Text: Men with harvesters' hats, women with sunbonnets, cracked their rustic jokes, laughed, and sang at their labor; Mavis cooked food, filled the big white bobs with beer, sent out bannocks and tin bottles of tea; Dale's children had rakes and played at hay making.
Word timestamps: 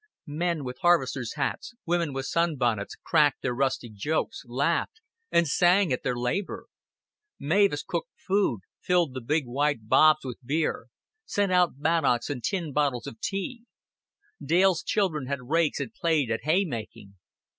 Men 0.25 0.63
with 0.63 0.79
harvesters' 0.79 1.35
hats, 1.35 1.75
women 1.85 2.11
with 2.11 2.25
sunbonnets, 2.25 2.95
cracked 3.05 3.43
their 3.43 3.53
rustic 3.53 3.93
jokes, 3.93 4.41
laughed, 4.47 4.99
and 5.31 5.47
sang 5.47 5.93
at 5.93 6.01
their 6.01 6.15
labor; 6.17 6.65
Mavis 7.39 7.83
cooked 7.83 8.09
food, 8.15 8.61
filled 8.81 9.13
the 9.13 9.21
big 9.21 9.45
white 9.45 9.87
bobs 9.87 10.21
with 10.25 10.39
beer, 10.43 10.87
sent 11.25 11.51
out 11.51 11.81
bannocks 11.83 12.31
and 12.31 12.43
tin 12.43 12.73
bottles 12.73 13.05
of 13.05 13.21
tea; 13.21 13.65
Dale's 14.43 14.81
children 14.81 15.27
had 15.27 15.47
rakes 15.49 15.79
and 15.79 15.93
played 15.93 16.31
at 16.31 16.45
hay 16.45 16.65
making. 16.65 17.17